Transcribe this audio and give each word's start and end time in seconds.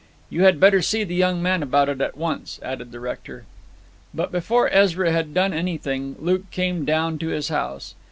'You 0.31 0.45
had 0.45 0.59
better 0.59 0.81
see 0.81 1.03
the 1.03 1.13
young 1.13 1.43
man 1.43 1.61
about 1.61 1.87
it 1.87 2.01
at 2.01 2.17
once,' 2.17 2.59
added 2.63 2.91
the 2.91 2.99
rector. 2.99 3.45
But 4.15 4.31
before 4.31 4.67
Ezra 4.73 5.11
had 5.11 5.31
done 5.31 5.53
anything 5.53 6.15
Luke 6.17 6.49
came 6.49 6.85
down 6.85 7.19
to 7.19 7.27
his 7.27 7.49
house. 7.49 7.93